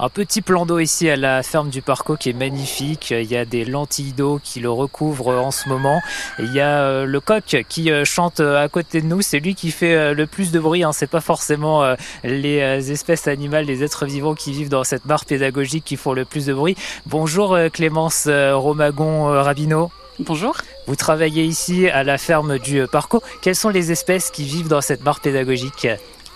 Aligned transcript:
Un 0.00 0.10
petit 0.10 0.42
plan 0.42 0.64
d'eau 0.64 0.78
ici 0.78 1.10
à 1.10 1.16
la 1.16 1.42
ferme 1.42 1.70
du 1.70 1.82
Parco 1.82 2.16
qui 2.16 2.30
est 2.30 2.32
magnifique. 2.32 3.10
Il 3.10 3.28
y 3.28 3.36
a 3.36 3.44
des 3.44 3.64
lentilles 3.64 4.12
d'eau 4.12 4.38
qui 4.40 4.60
le 4.60 4.70
recouvrent 4.70 5.34
en 5.34 5.50
ce 5.50 5.68
moment. 5.68 6.00
il 6.38 6.52
y 6.54 6.60
a 6.60 6.82
euh, 6.82 7.04
le 7.04 7.20
coq 7.20 7.64
qui 7.68 7.90
euh, 7.90 8.04
chante 8.04 8.38
euh, 8.38 8.62
à 8.62 8.68
côté 8.68 9.00
de 9.00 9.06
nous. 9.06 9.22
C'est 9.22 9.40
lui 9.40 9.56
qui 9.56 9.72
fait 9.72 10.14
le 10.14 10.26
plus 10.28 10.52
de 10.52 10.60
bruit. 10.60 10.84
Hein. 10.84 10.92
C'est 10.92 11.08
pas 11.08 11.20
forcément 11.20 11.84
les 12.22 12.92
espèces 12.92 13.26
animales, 13.26 13.64
les 13.64 13.82
êtres 13.82 14.06
vivants 14.06 14.34
qui 14.34 14.52
vivent 14.52 14.68
dans 14.68 14.84
cette 14.84 15.04
mare 15.04 15.24
pédagogique 15.24 15.84
qui 15.84 15.96
font 15.96 16.12
le 16.12 16.24
plus 16.24 16.46
de 16.46 16.54
bruit. 16.54 16.76
Bonjour 17.06 17.58
Clémence 17.72 18.28
Romagon 18.28 19.24
Rabineau. 19.42 19.90
Bonjour. 20.20 20.56
Vous 20.86 20.96
travaillez 20.96 21.44
ici 21.44 21.88
à 21.88 22.04
la 22.04 22.18
ferme 22.18 22.58
du 22.58 22.86
Parco. 22.90 23.22
Quelles 23.42 23.56
sont 23.56 23.68
les 23.68 23.90
espèces 23.90 24.30
qui 24.30 24.44
vivent 24.44 24.68
dans 24.68 24.80
cette 24.80 25.04
mare 25.04 25.20
pédagogique? 25.20 25.88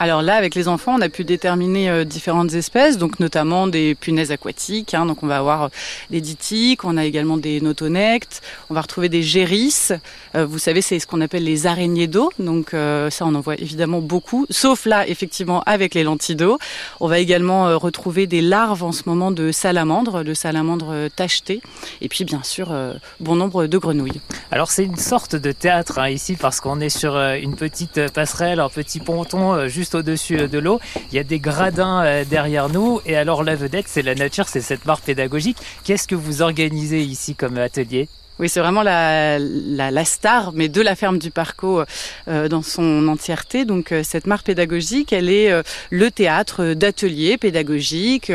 Alors 0.03 0.21
là, 0.21 0.35
avec 0.35 0.57
les 0.57 0.67
enfants, 0.67 0.97
on 0.99 1.01
a 1.01 1.09
pu 1.09 1.23
déterminer 1.23 1.89
euh, 1.89 2.03
différentes 2.03 2.55
espèces, 2.55 2.99
donc 2.99 3.21
notamment 3.21 3.69
des 3.69 3.95
punaises 3.95 4.33
aquatiques. 4.33 4.95
Hein, 4.95 5.07
donc 5.07 5.23
on 5.23 5.29
va 5.29 5.39
avoir 5.39 5.63
euh, 5.63 5.69
des 6.11 6.21
ditiques, 6.21 6.83
on 6.83 6.97
a 6.97 7.05
également 7.05 7.37
des 7.37 7.61
notonectes, 7.61 8.43
on 8.69 8.75
va 8.75 8.81
retrouver 8.81 9.09
des 9.09 9.23
gérisses. 9.23 9.93
Euh, 10.35 10.45
vous 10.45 10.59
savez, 10.59 10.83
c'est 10.83 10.99
ce 10.99 11.07
qu'on 11.07 11.21
appelle 11.21 11.45
les 11.45 11.69
araignées 11.69 12.09
d'eau. 12.09 12.33
Donc 12.41 12.71
ça, 12.73 13.25
on 13.27 13.35
en 13.37 13.41
voit 13.41 13.55
évidemment 13.55 14.01
beaucoup, 14.01 14.45
sauf 14.51 14.87
là, 14.87 15.07
effectivement, 15.07 15.63
avec 15.67 15.95
les 15.95 16.03
lentilles 16.03 16.35
d'eau. 16.35 16.59
On 16.99 17.07
va 17.07 17.21
également 17.21 17.79
retrouver 17.79 18.27
des 18.27 18.41
larves 18.41 18.83
en 18.83 18.91
ce 18.91 19.03
moment 19.07 19.31
de 19.31 19.53
salamandres, 19.53 20.25
de 20.25 20.35
salamandres 20.35 20.95
tachetées, 21.15 21.61
et 22.01 22.09
puis 22.09 22.25
bien 22.25 22.43
sûr, 22.43 22.75
bon 23.21 23.37
nombre 23.37 23.67
de 23.67 23.79
grenouilles. 23.79 24.21
Alors 24.51 24.71
c'est 24.73 24.85
une 24.85 24.97
sorte 24.97 25.37
de 25.37 25.53
théâtre 25.53 26.01
hein, 26.01 26.09
ici 26.09 26.35
parce 26.35 26.61
qu'on 26.61 26.81
est 26.81 26.89
sur 26.89 27.17
une 27.17 27.55
petite 27.55 28.11
passerelle, 28.11 28.59
un 28.59 28.69
petit 28.69 28.99
ponton 28.99 29.69
juste 29.69 29.92
au-dessus 29.95 30.39
euh, 30.39 30.49
de 30.49 30.59
l'eau. 30.59 30.81
Il 31.11 31.17
y 31.17 31.19
a 31.19 31.25
des 31.25 31.39
gradins 31.39 32.05
euh, 32.05 32.25
derrière 32.25 32.69
nous. 32.69 33.01
Et 33.07 33.17
alors 33.17 33.43
la 33.45 33.57
vedette, 33.57 33.87
c'est 33.89 34.03
la 34.03 34.15
nature, 34.15 34.49
c'est 34.49 34.61
cette 34.61 34.85
mare 34.85 35.01
pédagogique. 35.01 35.59
Qu'est-ce 35.85 36.09
que 36.09 36.15
vous 36.15 36.43
organisez 36.43 37.03
ici 37.03 37.35
comme 37.35 37.59
atelier? 37.59 38.09
Oui, 38.39 38.49
c'est 38.49 38.61
vraiment 38.61 38.83
la, 38.83 40.05
star, 40.05 40.53
mais 40.53 40.69
de 40.69 40.81
la 40.81 40.97
ferme 40.97 41.19
du 41.19 41.31
Parco 41.31 41.83
euh, 42.29 42.49
dans 42.49 42.63
son 42.63 43.07
entièreté. 43.09 43.65
Donc 43.65 43.93
euh, 43.93 44.03
cette 44.03 44.27
mare 44.27 44.43
pédagogique, 44.43 45.13
elle 45.13 45.29
est 45.29 45.53
euh, 45.53 45.63
le 45.91 46.11
théâtre 46.11 46.73
d'ateliers 46.75 47.37
pédagogiques 47.37 48.33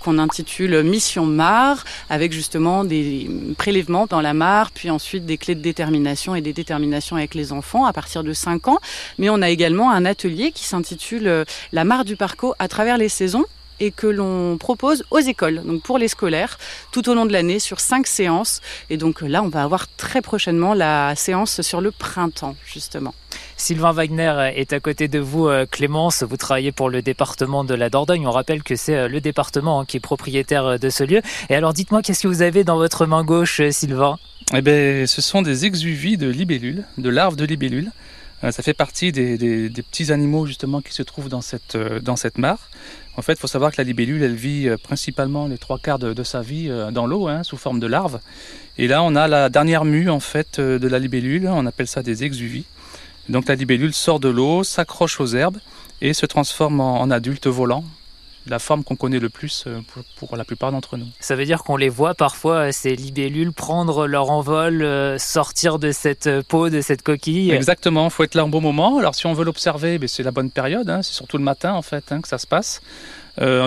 qu'on 0.00 0.18
intitule 0.18 0.82
Mission 0.82 1.24
Mare, 1.24 1.84
avec 2.10 2.32
justement 2.32 2.84
des 2.84 3.30
prélèvements 3.56 4.06
dans 4.06 4.20
la 4.20 4.34
mare, 4.34 4.70
puis 4.72 4.90
ensuite 4.90 5.24
des 5.24 5.38
clés 5.38 5.54
de 5.54 5.62
détermination 5.62 6.34
et 6.34 6.42
des 6.42 6.52
déterminations 6.52 7.16
avec 7.16 7.34
les 7.34 7.52
enfants 7.52 7.86
à 7.86 7.92
partir 7.92 8.22
de 8.22 8.32
5 8.32 8.68
ans. 8.68 8.78
Mais 9.18 9.30
on 9.30 9.42
a 9.42 9.48
également 9.48 9.90
un 9.90 10.04
atelier 10.04 10.52
qui 10.52 10.64
s'intitule 10.64 11.44
La 11.72 11.84
mare 11.84 12.04
du 12.04 12.16
Parco 12.16 12.54
à 12.58 12.68
travers 12.68 12.98
les 12.98 13.08
saisons 13.08 13.46
et 13.80 13.90
que 13.90 14.06
l'on 14.06 14.58
propose 14.58 15.04
aux 15.10 15.18
écoles, 15.18 15.62
donc 15.64 15.82
pour 15.82 15.98
les 15.98 16.08
scolaires, 16.08 16.58
tout 16.92 17.08
au 17.08 17.14
long 17.14 17.26
de 17.26 17.32
l'année 17.32 17.58
sur 17.58 17.80
cinq 17.80 18.06
séances. 18.06 18.60
Et 18.90 18.96
donc 18.96 19.22
là, 19.22 19.42
on 19.42 19.48
va 19.48 19.62
avoir 19.62 19.88
très 19.96 20.22
prochainement 20.22 20.74
la 20.74 21.14
séance 21.16 21.62
sur 21.62 21.80
le 21.80 21.90
printemps, 21.90 22.56
justement. 22.66 23.14
Sylvain 23.56 23.92
Wagner 23.92 24.52
est 24.56 24.72
à 24.72 24.80
côté 24.80 25.06
de 25.06 25.18
vous, 25.18 25.48
euh, 25.48 25.66
Clémence. 25.70 26.22
Vous 26.22 26.36
travaillez 26.36 26.72
pour 26.72 26.88
le 26.88 27.02
département 27.02 27.62
de 27.62 27.74
la 27.74 27.90
Dordogne. 27.90 28.26
On 28.26 28.30
rappelle 28.30 28.62
que 28.62 28.74
c'est 28.74 28.96
euh, 28.96 29.08
le 29.08 29.20
département 29.20 29.80
hein, 29.80 29.84
qui 29.84 29.98
est 29.98 30.00
propriétaire 30.00 30.64
euh, 30.64 30.78
de 30.78 30.88
ce 30.88 31.04
lieu. 31.04 31.20
Et 31.50 31.54
alors, 31.54 31.74
dites-moi, 31.74 32.02
qu'est-ce 32.02 32.22
que 32.22 32.28
vous 32.28 32.42
avez 32.42 32.64
dans 32.64 32.76
votre 32.76 33.06
main 33.06 33.22
gauche, 33.22 33.60
Sylvain? 33.70 34.18
Eh 34.54 34.62
bien, 34.62 35.06
ce 35.06 35.20
sont 35.20 35.42
des 35.42 35.66
exuvies 35.66 36.16
de 36.16 36.28
libellules, 36.28 36.84
de 36.98 37.10
larves 37.10 37.36
de 37.36 37.44
libellules. 37.44 37.92
Ça 38.42 38.62
fait 38.62 38.72
partie 38.74 39.12
des, 39.12 39.68
petits 39.68 40.12
animaux 40.12 40.46
justement 40.46 40.80
qui 40.80 40.94
se 40.94 41.02
trouvent 41.02 41.28
dans 41.28 41.42
cette, 41.42 41.76
cette 42.16 42.38
mare. 42.38 42.70
En 43.16 43.22
fait, 43.22 43.32
il 43.32 43.38
faut 43.38 43.48
savoir 43.48 43.72
que 43.72 43.76
la 43.78 43.84
libellule, 43.84 44.24
vit 44.32 44.68
euh, 44.68 44.76
principalement 44.76 45.46
les 45.46 45.58
trois 45.58 45.78
quarts 45.78 45.98
de, 45.98 46.22
sa 46.22 46.40
vie 46.40 46.68
euh, 46.70 46.90
dans 46.90 47.06
l'eau, 47.06 47.28
hein, 47.28 47.42
sous 47.42 47.56
forme 47.56 47.80
de 47.80 47.86
larves. 47.86 48.20
Et 48.78 48.86
là, 48.86 49.02
on 49.02 49.14
a 49.14 49.28
la 49.28 49.50
dernière 49.50 49.84
mue 49.84 50.08
en 50.08 50.20
fait 50.20 50.58
euh, 50.58 50.78
de 50.78 50.88
la 50.88 50.98
libellule. 50.98 51.48
On 51.48 51.66
appelle 51.66 51.88
ça 51.88 52.02
des 52.02 52.24
exuvies. 52.24 52.64
Donc 53.28 53.46
la 53.48 53.56
libellule 53.56 53.92
sort 53.92 54.20
de 54.20 54.28
l'eau, 54.28 54.64
s'accroche 54.64 55.20
aux 55.20 55.26
herbes 55.26 55.58
et 56.00 56.14
se 56.14 56.24
transforme 56.24 56.80
en 56.80 57.10
adulte 57.10 57.46
volant 57.46 57.84
la 58.46 58.58
forme 58.58 58.84
qu'on 58.84 58.96
connaît 58.96 59.18
le 59.18 59.28
plus 59.28 59.64
euh, 59.66 59.80
pour, 60.16 60.36
la 60.36 60.44
plupart 60.44 60.72
d'entre 60.72 60.96
nous. 60.96 61.06
Ça 61.20 61.36
veut 61.36 61.44
dire 61.44 61.62
qu'on 61.62 61.76
les 61.76 61.88
voit 61.88 62.14
parfois, 62.14 62.68
euh, 62.68 62.72
ces 62.72 62.96
libellules, 62.96 63.52
prendre 63.52 64.06
leur 64.06 64.30
envol, 64.30 64.82
euh, 64.82 65.18
sortir 65.18 65.78
de 65.78 65.92
cette 65.92 66.28
peau, 66.48 66.70
de 66.70 66.80
cette 66.80 67.02
coquille. 67.02 67.50
Exactement, 67.50 68.04
il 68.06 68.10
faut 68.10 68.24
être 68.24 68.34
là 68.34 68.44
en 68.44 68.48
bon 68.48 68.60
moment. 68.60 68.98
Alors 68.98 69.14
si 69.14 69.26
on 69.26 69.34
veut 69.34 69.44
l'observer, 69.44 69.98
ben, 69.98 70.08
c'est 70.08 70.22
la 70.22 70.30
bonne 70.30 70.50
période, 70.50 70.88
hein. 70.88 71.02
c'est 71.02 71.14
surtout 71.14 71.38
le 71.38 71.44
matin 71.44 71.74
en 71.74 71.82
fait 71.82 72.12
hein, 72.12 72.20
que 72.20 72.28
ça 72.28 72.38
se 72.38 72.46
passe. 72.46 72.80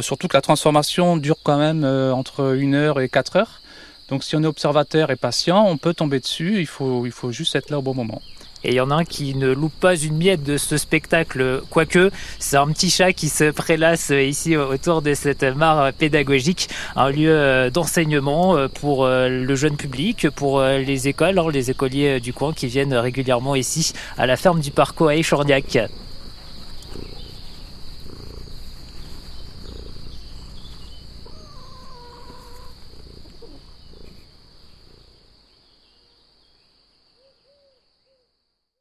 surtout 0.01 0.27
que 0.27 0.37
la 0.37 0.41
transformation 0.41 1.17
dure 1.17 1.37
quand 1.43 1.57
même 1.57 1.83
entre 1.83 2.55
une 2.55 2.75
heure 2.75 2.99
et 2.99 3.09
quatre 3.09 3.35
heures. 3.35 3.61
Donc 4.09 4.23
si 4.23 4.35
on 4.35 4.43
est 4.43 4.47
observateur 4.47 5.09
et 5.11 5.15
patient, 5.15 5.65
on 5.65 5.77
peut 5.77 5.93
tomber 5.93 6.19
dessus, 6.19 6.59
il 6.59 6.67
faut, 6.67 7.05
il 7.05 7.11
faut 7.11 7.31
juste 7.31 7.55
être 7.55 7.69
là 7.69 7.79
au 7.79 7.81
bon 7.81 7.95
moment. 7.95 8.21
Et 8.63 8.69
il 8.69 8.75
y 8.75 8.79
en 8.79 8.91
a 8.91 8.95
un 8.95 9.03
qui 9.05 9.35
ne 9.35 9.51
loupe 9.51 9.73
pas 9.79 9.95
une 9.95 10.17
miette 10.17 10.43
de 10.43 10.57
ce 10.57 10.77
spectacle, 10.77 11.61
quoique 11.69 12.11
c'est 12.39 12.57
un 12.57 12.67
petit 12.67 12.89
chat 12.89 13.13
qui 13.13 13.29
se 13.29 13.51
prélasse 13.51 14.09
ici 14.09 14.55
autour 14.55 15.01
de 15.01 15.13
cette 15.13 15.43
mare 15.43 15.91
pédagogique, 15.93 16.69
un 16.95 17.09
lieu 17.09 17.31
euh, 17.31 17.69
d'enseignement 17.69 18.55
euh, 18.55 18.67
pour 18.67 19.05
euh, 19.05 19.27
le 19.27 19.55
jeune 19.55 19.75
public, 19.75 20.29
pour 20.29 20.61
les 20.61 21.07
écoles, 21.07 21.39
hein, 21.39 21.47
les 21.51 21.71
écoliers 21.71 22.19
du 22.19 22.33
coin 22.33 22.53
qui 22.53 22.67
viennent 22.67 22.93
régulièrement 22.93 23.55
ici 23.55 23.93
à 24.17 24.25
la 24.25 24.37
ferme 24.37 24.59
du 24.59 24.71
Parcours 24.71 25.09
à 25.09 25.15
Échorniac. 25.15 25.77